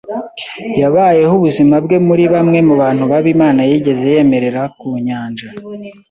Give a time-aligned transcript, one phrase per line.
[0.81, 5.47] yabayeho ubuzima bwe muri bamwe mubantu babi Imana yigeze yemerera ku nyanja,